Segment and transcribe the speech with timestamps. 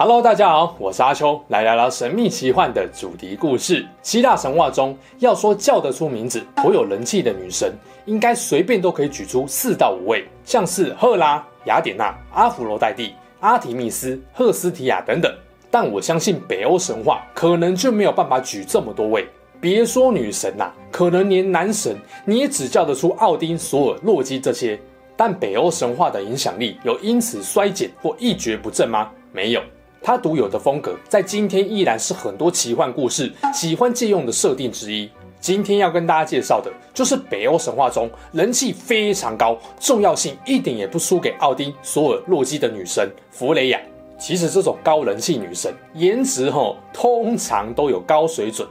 [0.00, 3.84] Hello，大家好，我是阿秋，来聊聊神秘奇幻的主题故事。
[4.00, 7.72] 希腊神话中，要说叫得出名字、颇有人气的女神，
[8.04, 15.28] 应该随便都可以举出四到五位，像是赫拉、雅典娜、阿弗罗黛蒂、阿提密斯、赫斯提亚等等。
[15.68, 19.26] 但我相信北欧神话可能就没有办法举这么多位。
[19.60, 24.78] 别说女神呐、啊，可能连男神你也只叫得出奥丁、索尔、洛基这些。
[25.16, 29.10] 但北欧神话的影响力有因此衰减或一蹶不振吗？
[29.32, 29.60] 没有。
[30.02, 35.10] 它独有的风格，在今天依然是很多奇幻故事喜欢借用的设定之一。
[35.40, 43.80] 今天要跟大家介绍的，就是北欧神话中人气非常高、重要性一点也不输给奥丁、索尔、洛基的女神弗雷亚。
[44.18, 48.66] 其实这种高人气女神，颜值吼通常都有高水准。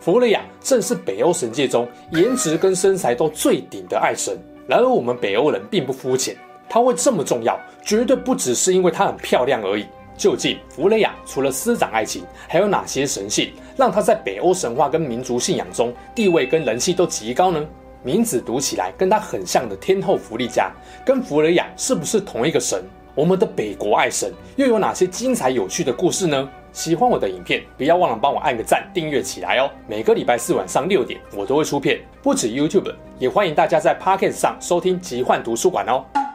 [0.00, 4.36] 弗雷亚正是北欧神界中颜值跟身材都最顶的爱神。
[4.66, 6.36] 然而我们北欧人并不肤浅，
[6.68, 9.86] 她会这么重要，绝对不只是因为她很漂亮而已。
[10.18, 17.64] 究竟弗雷亚除了师长爱情，还有哪些神性让她在北欧神话跟民族信仰中地位跟人气都极高呢？
[18.02, 20.70] 名字读起来跟她很像的天后弗利嘉，
[21.06, 22.82] 跟弗雷亚是不是同一个神？
[23.14, 26.48] 我们的北国爱神又有哪些精彩有趣的故事呢？
[26.70, 29.68] 喜欢我的影片，不要忘了帮我按个赞，订阅起来哦！
[29.88, 36.27] 每个礼拜四晚上六点，我都会出片，不止 YouTube，也欢迎大家在 Podcast 上收听奇幻图书馆哦。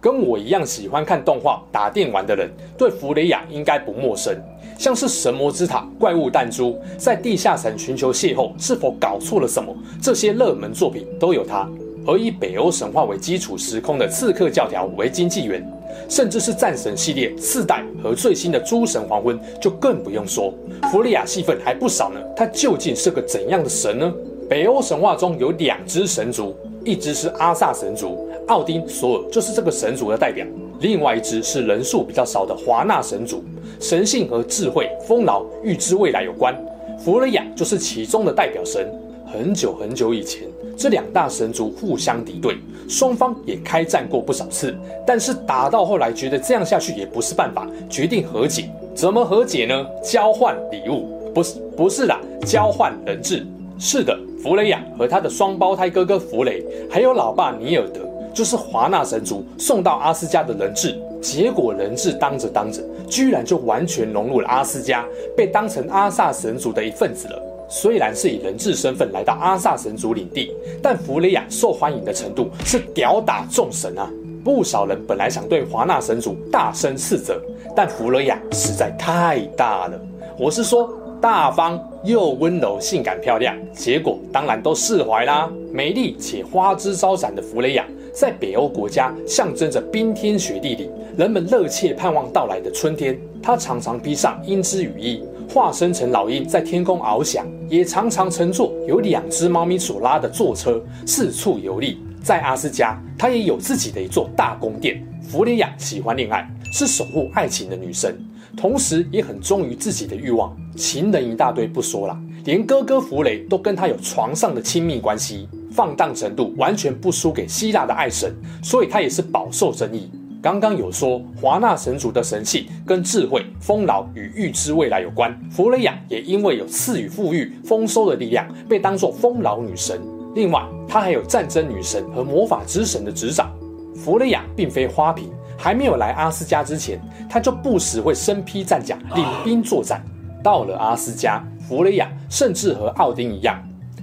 [0.00, 4.34] 跟我一样喜欢看动画、打电玩的人，对弗雷亚应该不陌生。
[4.78, 9.76] 像是神魔之塔、怪物弹珠，在地下城寻求邂逅，是否搞错了什么？
[10.00, 11.68] 这些热门作品都有他。
[12.06, 15.62] 而以北欧神话为基础时空的刺客教条为经纪人，
[16.08, 20.54] 甚至是战神系列四代和最新的诸神黄昏，就更不用说。
[20.90, 22.18] 弗雷亚戏份还不少呢。
[22.34, 24.10] 他究竟是个怎样的神呢？
[24.48, 26.56] 北欧神话中有两只神族，
[26.86, 28.26] 一只是阿萨神族。
[28.50, 30.44] 奥丁、索尔就是这个神族的代表，
[30.80, 33.44] 另外一只是人数比较少的华纳神族，
[33.78, 36.52] 神性和智慧、丰饶、预知未来有关。
[36.98, 38.92] 弗雷亚就是其中的代表神。
[39.24, 42.56] 很久很久以前，这两大神族互相敌对，
[42.88, 44.74] 双方也开战过不少次，
[45.06, 48.68] 但是打到后来觉得这样下去也不是办法，决定和解。
[48.92, 49.86] 怎么和解呢？
[50.02, 51.06] 交换礼物？
[51.32, 53.46] 不是，不是啦，交换人质。
[53.78, 58.09] 是的，弗雷亚和他的双胞胎哥哥弗雷，还有老爸尼尔德。
[58.32, 65.04] 就是华纳神族送到阿斯加的人质，结果人质当着当着，居然就完全融入了阿斯加，
[65.36, 67.42] 被当成阿萨神族的一份子了。
[67.68, 70.52] 虽然是以人质身份来到阿萨神族领地，
[70.82, 74.10] 但弗雷亚受欢迎的程度是吊打众神啊！
[74.42, 77.40] 不少人本来想对华纳神族大声斥责，
[77.76, 80.00] 但弗雷亚实在太大了。
[80.38, 85.48] 我是说，大方又温柔、性感、漂亮，结果当然都释怀啦。
[85.70, 87.86] 美丽且花枝招展的弗雷亚。
[88.12, 93.18] 在北欧国家，象征着冰天雪地里人们热切盼望到来的春天。
[93.42, 101.98] 他常常披上鹰之羽翼，化身成老鹰在天空翱翔，也常常乘坐由两只猫咪所拉的坐车四处游历。
[102.22, 105.02] 在阿斯加，他也有自己的一座大宫殿。
[105.22, 108.14] 弗雷亚喜欢恋爱，是守护爱情的女神，
[108.56, 110.54] 同时也很忠于自己的欲望。
[110.76, 115.48] 情人一大堆不说了，连哥哥弗雷都跟他有床上的亲密关系。
[115.70, 120.10] 放荡程度完全不输给希腊的爱神，所以他也是饱受争议。
[120.42, 130.00] 刚刚有说华纳神族的神性跟智慧、丰饶与预知未来有关，弗雷亚也因为有赐予富裕、丰收的力量，被当作丰饶女神。
[130.34, 133.50] 另外，她还有战争女神和魔法之神的执掌。
[133.94, 135.28] 弗雷亚并非花瓶，
[135.58, 136.98] 还没有来阿斯加之前，
[137.28, 140.02] 她就不时会身披战甲，领兵作战。
[140.42, 143.62] 到了阿斯加，弗雷亚甚至和奥丁一样。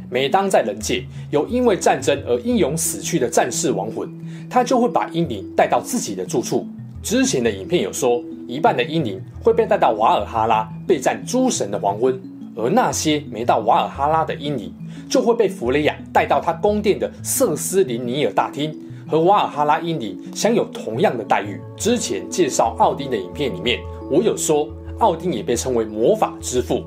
[0.10, 4.10] 每当在人界有因为战争而英勇死去的战士亡魂，
[4.50, 6.66] 他就会把英灵带到自己的住处。
[7.04, 12.20] 之前的影片有说，一半的英灵会被带到瓦尔哈拉备战诸神的黄昏，
[12.56, 14.74] 而那些没到瓦尔哈拉的英灵，
[15.10, 18.74] 就会被弗雷亚带到他宫殿的瑟斯林尼尔大厅，
[19.08, 21.60] 和瓦尔哈拉英灵享有同样的待遇。
[21.76, 23.80] 之前介绍奥丁的影片里面，
[24.10, 24.68] 我有说
[25.00, 26.84] 奥丁也被称为魔法之父。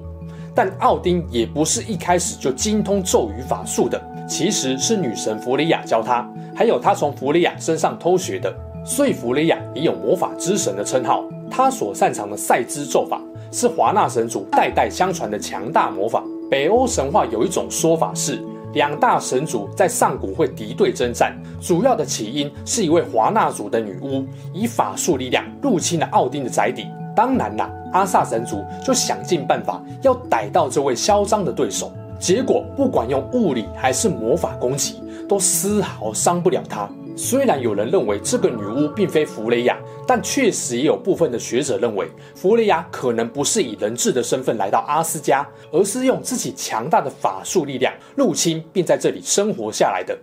[0.54, 8.54] 但奥丁也不是一开始就精通咒语法术的，其实是女神弗雷亚教他，还有他从弗雷亚身上偷学的，
[8.84, 11.24] 所以弗雷亚也有魔法之神的称号。
[11.50, 13.20] 他所擅长的赛兹咒法
[13.50, 16.22] 是华纳神族代代相传的强大魔法。
[16.50, 18.40] 北欧神话有一种说法是，
[18.72, 24.24] 两大神族在上古会敌对征战，主要的起因是一位华纳族的女巫
[24.54, 26.86] 以法术力量入侵了奥丁的宅邸。
[27.20, 36.88] 当然啦，阿萨神族就想尽办法要逮到这位嚣张的对手，结果不管用物理还是魔法攻击，都丝毫伤不了他。
[37.14, 39.76] 虽然有人认为这个女巫并非弗雷雅，
[40.06, 50.18] 但确实也有部分的学者认为，弗雷雅可能不是以人质的身份来到阿斯加，而是用自己强大的法术力量入侵，并在这里生活下来的。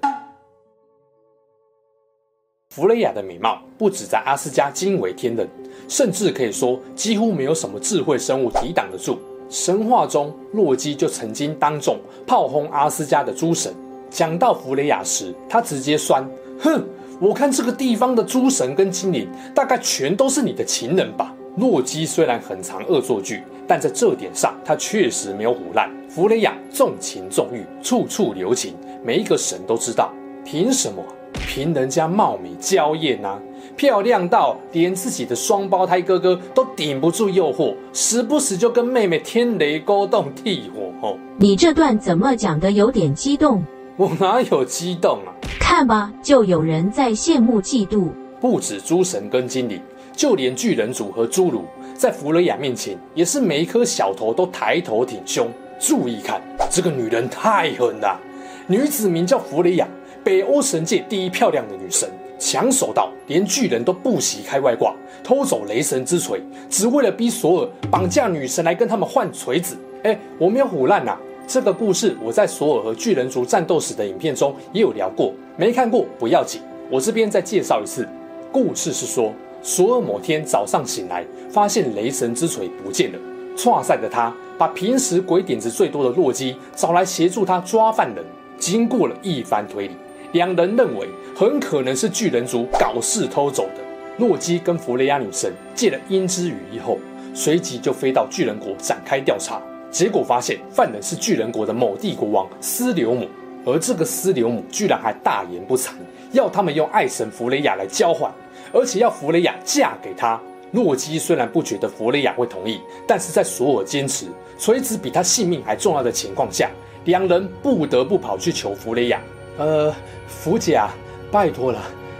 [2.77, 5.47] 弗雷雅的美貌不止在阿斯加惊为天人，
[5.87, 9.17] 甚至可以说几乎没有什么智慧生物抵挡得住。
[9.49, 11.97] 神话中，洛基就曾经当众
[12.27, 13.73] 炮轰阿斯加的诸神。
[14.11, 16.23] 讲到弗雷雅时，他直接酸。
[16.59, 16.85] 哼，
[17.19, 21.33] 我看这个地方的诸神跟精灵，大概全都是你的情人吧？
[21.55, 25.89] 洛基虽然很常恶作剧，但在这点上他确实没有唬烂。
[26.07, 30.13] 弗雷雅重情重欲，处处留情，每一个神都知道。
[30.45, 31.03] 凭什么？
[31.45, 33.39] 凭人家貌美娇艳啊，
[33.75, 41.07] 漂亮到连自己的双胞胎哥哥都顶不住诱惑，时不时就跟妹妹天雷勾动地火。
[41.07, 43.63] 哦，你这段怎么讲的有点激动？
[43.95, 45.33] 我哪有激动啊？
[45.59, 48.09] 看吧，就有人在羡慕嫉妒。
[48.39, 49.81] 不止诸神跟精灵，
[50.15, 55.47] 就连巨人族和侏儒，在弗雷雅面前，也是每一颗小头都抬头挺胸。
[55.79, 58.19] 注意看，这个女人太狠了。
[58.67, 59.87] 女子名叫弗雷雅，
[60.27, 64.93] 北欧神界第一漂亮的女神，抢手到连巨人都不惜开外挂，
[65.23, 69.77] 偷走雷神之锤，只为了逼索尔绑架女神来跟他们换锤子。
[70.03, 71.17] 哎，我没有唬烂呐。
[71.47, 76.59] 这个故事我在索尔和巨人族战斗时的影片中也有聊过，没看过不要紧，
[76.91, 78.05] 我这边再介绍一次。
[78.51, 79.31] 故事是说，
[79.63, 83.19] 索尔某天早上醒来，发现雷神之锤不见了。
[83.55, 88.21] 挫赛的他把平时鬼点子最多的洛基找来协助他抓犯人。
[88.59, 89.93] 经过了一番推理，
[90.33, 93.81] 两人认为很可能是巨人族搞事偷走的。
[94.17, 96.97] 洛基跟弗雷亚女神借了鹰之羽翼后，
[97.33, 99.61] 随即就飞到巨人国展开调查。
[99.89, 103.27] 结果发现犯人是巨人国的某地国王斯留姆，
[103.65, 105.91] 而这个斯留姆居然还大言不惭，
[106.33, 108.29] 要他们用爱神弗雷雅来交换，
[108.73, 110.39] 而且要弗雷雅嫁给他。
[110.71, 114.25] 洛基虽然不觉得弗雷雅会同意，但是在索尔坚持
[114.59, 116.69] 锤子比他性命还重要的情况下，
[117.05, 119.21] 两人不得不跑去求弗雷亚。
[119.57, 119.93] 呃，
[120.27, 120.93] 福姐啊，
[121.31, 121.79] 拜托了，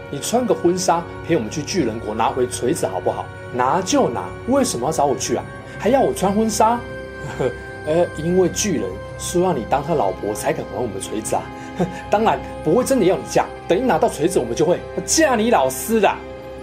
[0.09, 3.25] 你穿个婚纱陪我们去巨人国拿回锤子好不好？
[3.53, 5.43] 拿就拿，为什么要找我去啊？
[5.79, 6.79] 还要我穿婚纱？
[7.37, 7.49] 呵，
[7.85, 8.89] 呃，因为巨人
[9.19, 11.43] 说让你当他老婆才肯还我们锤子啊，
[12.09, 13.45] 当然不会真的要你嫁。
[13.67, 16.11] 等一拿到锤子，我们就会嫁你老师的。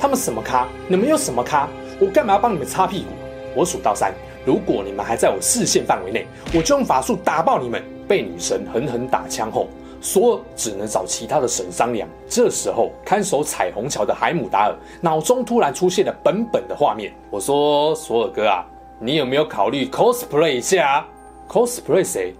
[0.00, 0.66] 他们什么咖？
[0.88, 1.68] 你们又什么咖？
[2.00, 3.10] 我干嘛要帮你们擦屁股？
[3.54, 4.12] 我数到三，
[4.44, 7.80] 如果你们还在我视线范围内，我就用法术打爆你们。
[8.06, 9.66] 被女神狠狠打枪后，
[10.04, 12.06] 索尔只能找其他的神商量。
[12.28, 17.10] 这时候，看守彩虹桥的海姆达尔脑中突然出现了本本的画面。
[17.30, 18.64] 我说：“索尔哥啊。”
[19.00, 21.04] 你有没有考虑 cosplay 一下
[21.48, 22.34] ？cosplay 谁？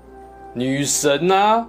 [0.52, 1.66] 女神啊！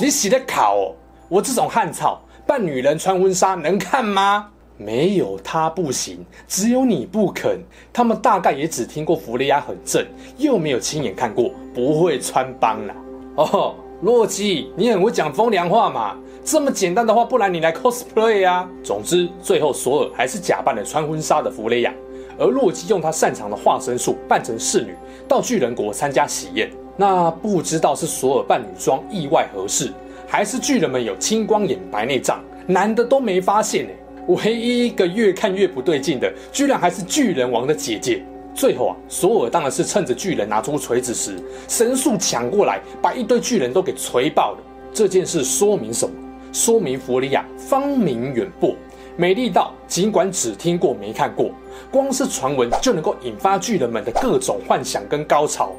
[0.00, 0.94] 你洗的考哦！
[1.28, 4.48] 我这种汉草扮女人穿婚纱能看吗？
[4.76, 7.60] 没有他不行，只有你不肯。
[7.92, 10.06] 他们大概也只听过弗雷亚很正，
[10.38, 12.94] 又没有亲眼看过，不会穿帮啦。
[13.34, 16.16] 哦，洛基，你很会讲风凉话嘛？
[16.42, 18.66] 这么简单的话，不然你来 cosplay 啊？
[18.82, 21.92] 总之，最后索尔还是假扮了穿婚纱的弗雷雅。
[22.38, 24.94] 而洛基用他擅长的化身术扮成侍女，
[25.28, 26.70] 到巨人国参加喜宴。
[26.96, 29.92] 那不知道是索尔扮女装意外合适，
[30.26, 33.90] 还是巨人们有青光眼白内障，男的都没发现呢。
[34.28, 38.24] 唯一一个越看越不对劲的，居然还是巨人王的姐姐。
[38.54, 41.36] 最后啊，索尔当然是趁着巨人拿出锤子时，
[41.68, 44.58] 神速抢过来，把一堆巨人都给锤爆了。
[44.92, 46.14] 这件事说明什么？
[46.52, 48.74] 说明弗雷雅芳名远播。
[49.16, 51.50] 美丽到尽管只听过没看过，
[51.90, 55.72] 光是传闻就能够引发巨人们的各种幻想跟高潮。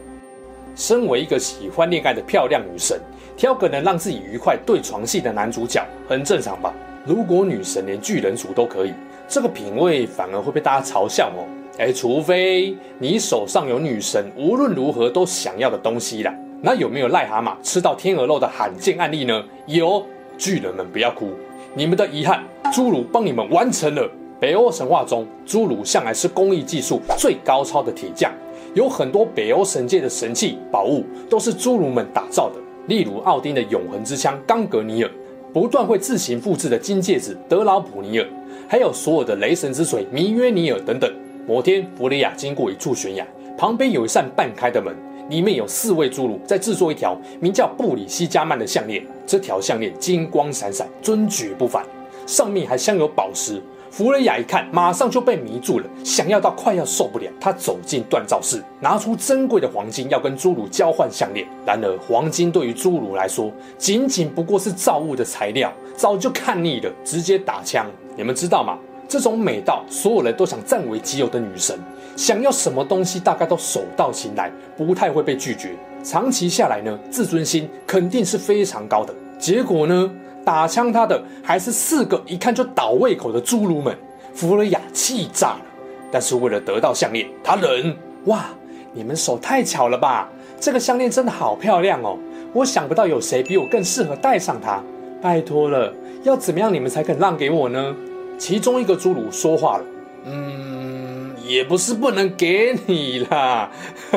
[0.75, 2.99] 身为一个喜欢恋爱的漂亮女神，
[3.35, 6.73] 挑个能让自己愉快对床戏的男主角，很正常吧？
[7.05, 8.93] 如果女神连巨人族都可以，
[9.27, 11.43] 这个品味反而会被大家嘲笑哦。
[11.77, 16.33] 哎，除非你手上有女神无论如何都想要的东西啦。
[16.61, 19.43] 那有没有癞蛤蟆吃到天鹅肉的罕见案例呢？
[19.65, 20.05] 有，
[20.37, 21.29] 巨人们不要哭。
[21.73, 24.07] 你们的遗憾，侏儒帮你们完成了。
[24.39, 28.31] 北欧神话中，侏儒向来是工艺技术最高超的铁匠，
[28.73, 32.55] 有很多北欧神界的神器宝物都是侏儒们打造的。
[32.87, 35.09] 例如奥丁的永恒之枪冈格尼尔，
[35.53, 38.27] 不断会自行复制的金戒指德劳普尼尔，
[38.67, 41.11] 还有所有的雷神之锤弥约尼尔等等。
[41.47, 43.25] 某天，弗雷雅经过一处悬崖，
[43.57, 44.95] 旁边有一扇半开的门，
[45.29, 49.03] 里面有四位侏儒在制作一条名叫布里西加曼的项链。
[49.25, 51.83] 这条项链金光闪闪，尊爵不凡，
[52.27, 53.61] 上面还镶有宝石。
[53.89, 57.29] 弗雷雅一看，马上就被迷住了，想要到快要受不了。
[57.41, 61.45] 他走进锻造室，拿出珍贵的黄金，要跟侏儒交换项链。
[61.65, 67.85] 然而，黄金对于侏儒来说，仅仅不过是造物的材料，早就看腻了，直接打枪。
[68.15, 68.77] 你们知道吗？
[69.11, 71.77] 这种美到所有人都想占为己有的女神，
[72.15, 75.75] 想要什么东西大概都手到擒来，不太会被拒绝。
[76.01, 79.13] 长期下来呢，自尊心肯定是非常高的。
[79.37, 80.09] 结果呢，
[80.45, 83.93] 打枪他的还是四个一看就倒胃口的侏儒们。
[84.33, 85.65] 弗雷雅气炸了，
[86.09, 87.93] 但是为了得到项链，他忍。
[88.27, 88.45] 哇，
[88.93, 90.29] 你们手太巧了吧！
[90.57, 92.17] 这个项链真的好漂亮哦，
[92.53, 94.81] 我想不到有谁比我更适合戴上它。
[95.21, 97.93] 拜托了，要怎么样你们才肯让给我呢？
[98.41, 99.85] 其中一个侏儒说话了
[100.25, 103.69] ：“嗯，也不是不能给你啦，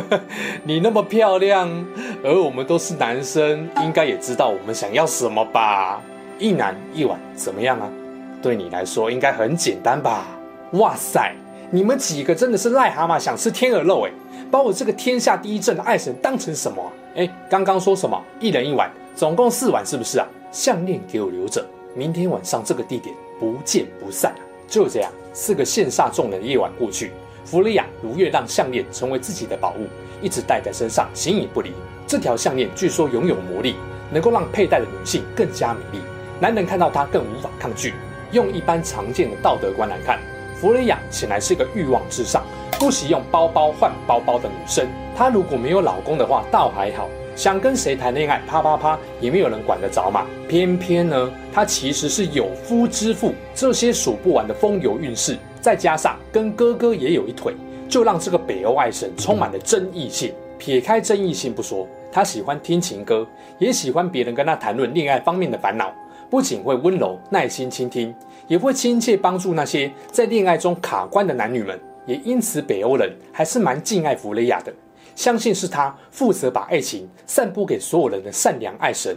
[0.65, 1.69] 你那么漂亮，
[2.25, 6.01] 而我们都是男生，应该也知道我们想要什么吧？
[6.39, 7.87] 一男一晚怎么样啊？
[8.41, 10.27] 对你来说应该很简单吧？
[10.73, 11.35] 哇塞，
[11.71, 14.13] 你们几个真的是癞蛤蟆想吃天鹅肉诶，
[14.51, 16.83] 把我这个天下第一正的爱神当成什么？
[17.15, 18.19] 哎，刚刚说什么？
[18.41, 20.27] 一人一碗，总共四碗是不是啊？
[20.51, 21.63] 项链给我留着，
[21.95, 24.35] 明天晚上这个地点。”不见不散！
[24.67, 27.13] 就这样，四个羡煞众人的夜晚过去，
[27.45, 29.87] 弗雷雅如愿让项链成为自己的宝物，
[30.23, 31.73] 一直戴在身上，形影不离。
[32.07, 33.77] 这条项链据说拥有魔力，
[34.11, 36.03] 能够让佩戴的女性更加美丽，
[36.41, 37.95] 男人看到她更无法抗拒。
[38.33, 40.19] 用一般常见的道德观来看，
[40.61, 42.43] 弗雷雅显然是个欲望至上、
[42.81, 44.89] 不惜用包包换包包的女生。
[45.17, 47.09] 她如果没有老公的话，倒还好。
[47.37, 50.27] 想跟谁谈恋爱，啪啪啪，也没有人管得着嘛。
[50.49, 57.55] 偏偏呢，他其实是有夫之妇，这些数不完的风流韵事，再加上跟哥哥也有一腿，
[57.89, 60.33] 就让这个北欧爱神充满了争议性。
[60.57, 63.27] 撇开争议性不说，他喜欢听情歌，
[63.59, 65.93] 也喜欢别人跟他谈论恋爱方面的烦恼。
[66.31, 68.15] 不仅会温柔耐心倾听，
[68.47, 71.79] 也会亲切帮助那些在恋爱中卡关的男女们。
[72.07, 74.73] 也因此，北欧人还是蛮敬爱弗雷雅的。
[75.15, 79.17] 相信是他负责把爱情散播给所有人的善良爱神。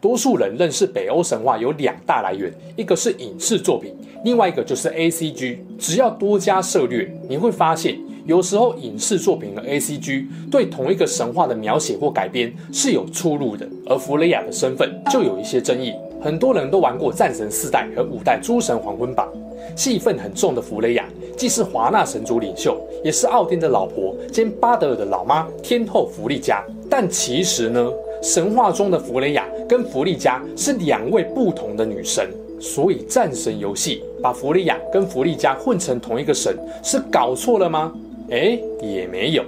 [0.00, 3.92] 多数人认识北欧神话有两大来源，一个是影视作品，
[4.24, 5.58] 另外一个就是 ACG。
[5.76, 15.92] 只要多加涉猎，你会发现，有时候影视作品和 ACG 对同一个神话的描写或改编是有出入的，而弗雷雅的身份就有一些争议。
[16.22, 19.28] 很多人都玩过《战神四代》和《五代诸神黄昏榜》。
[19.76, 21.04] 戏份很重的弗雷雅，
[21.38, 26.64] 既是华纳神族领袖，也是奥丁的老婆兼巴德尔的老妈天后弗利嘉。
[26.90, 32.28] 但其实呢，神话中的弗雷雅跟弗利嘉是两位不同的女神，
[32.58, 37.92] 所以战神游戏把弗雷雅跟弗利嘉混成同一个神，是搞错了吗？
[38.30, 39.44] 诶，也没有。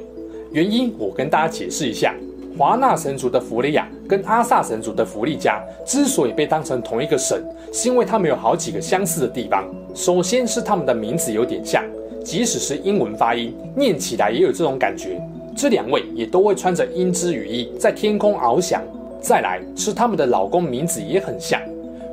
[0.53, 2.15] 原因我跟大家解释一下。
[2.61, 9.65] 华纳神族的弗雷雅跟阿萨神族的弗利加之所以被当成同一个神，是因为他们有好几个相似的地方。
[9.95, 11.83] 首先是他们的名字有点像，
[12.23, 15.19] 即使是英文发音，念起来也有这种感觉。
[15.57, 18.83] 这两位也都会穿着鹰织羽衣，在天空翱翔。
[19.23, 21.59] 再来是他们的老公名字也很像，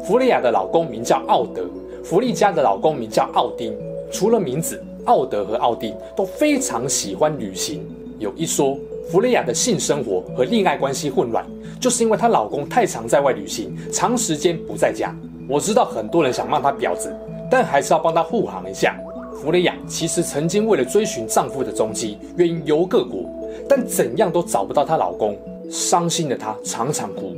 [0.02, 1.66] 弗雷雅的老公名叫奥德，
[2.06, 3.76] 弗利加的老公名叫奥丁。
[4.10, 7.86] 除了名字，奥德和奥丁都非常喜欢旅行。
[8.20, 8.78] 有一说。
[9.10, 11.46] 弗雷雅的性生活和恋爱关系混乱，
[11.80, 15.16] 就是因为她老公太常在外旅行，长时间不在家。
[15.48, 17.16] 我知道很多人想骂她婊子，
[17.50, 19.00] 但还是要帮她护航一下。
[19.34, 23.30] 弗雷雅其实曾经为了追寻丈夫的踪迹，远游各国，
[23.66, 25.38] 但怎样都找不到她老公。
[25.70, 27.34] 伤心的她常常哭。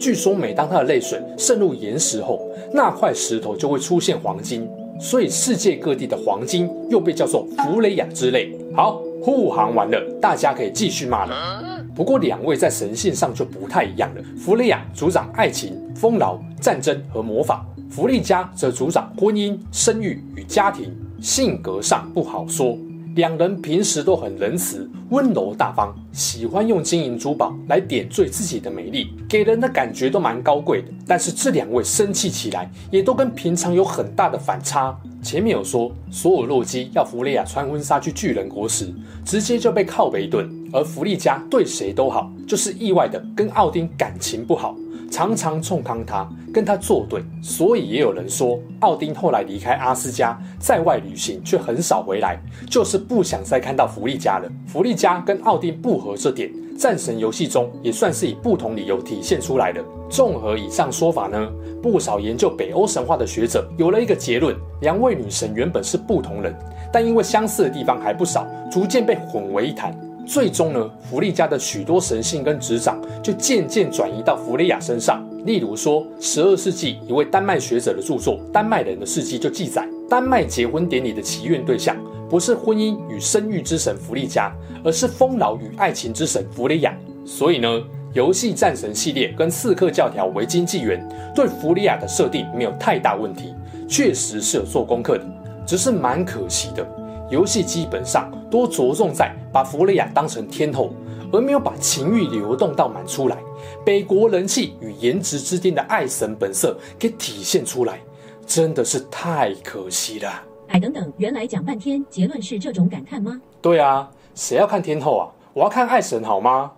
[0.00, 8.58] 据说每当她的泪水渗入岩石后，那块石头就会出现黄金，所以世界各地的黄金又被叫做弗雷雅之泪。
[8.74, 9.00] 好。
[9.22, 11.62] 护航完了，大家可以继续骂了。
[11.94, 14.22] 不过两位在神性上就不太一样了。
[14.36, 20.92] 弗利亚主掌爱情、丰饶、战争和魔法，弗利嘉则主掌婚姻、生育与家庭。
[21.20, 22.76] 性格上不好说。
[23.14, 30.88] 两人平时都很仁慈、温柔大方，喜欢用金银珠宝来点缀自己的美丽，给人的感觉都蛮高贵的。
[31.06, 34.98] 但是这两位生气起来，也都跟平常有很大的反差。
[35.22, 38.90] 前面有说，索尔洛基要弗雷雅穿婚纱去巨人国时，
[39.26, 44.74] 直接就被靠北一顿；而弗利嘉对谁都好，就是意外的跟奥丁感情不好。
[45.12, 54.50] 常常冲康他，跟他作对，所以也有人说，奥丁后来离开阿斯加，在外旅行却很少回来，就是不想再看到弗利嘉了。
[54.66, 59.84] 弗利嘉跟奥丁不合这点，战神游戏中也算是以不同理由体现出来的。
[60.08, 61.52] 综合以上说法呢，
[61.82, 66.56] 不少研究北欧神话的学者有了一个结论：两位女神原本是不同人，
[66.90, 69.94] 但因为相似的地方还不少，逐渐被混为一谈。
[70.24, 75.24] 最终呢，弗利嘉的许多神性跟执掌就渐渐转移到弗雷雅身上。
[75.44, 81.96] 例如说，十二世纪一位丹麦学者的著作《丹麦人的事迹》就记载，丹麦结婚典礼的祈愿对象
[82.30, 84.52] 不是婚姻与生育之神弗利嘉，
[84.84, 86.96] 而是丰饶与爱情之神弗雷雅。
[87.24, 87.68] 所以呢，
[88.12, 93.52] 游戏战神系列跟刺客教条维京纪元对弗雷亚的设定没有太大问题，
[93.88, 95.24] 确实是有做功课的，
[95.66, 96.86] 只是蛮可惜的。
[97.30, 100.92] 游戏基本上都着重在把弗雷亚当成天后，
[101.32, 103.38] 而没有把情欲流动到满出来，
[103.84, 107.98] 北国人气与颜值之间的爱神本色给体现出来，
[108.46, 110.30] 真的是太可惜了。
[110.68, 113.40] 哎，等等，原来讲半天，结论是这种感叹吗？
[113.60, 115.24] 对啊，谁要看天后啊？
[115.54, 116.72] 我要看爱神好吗？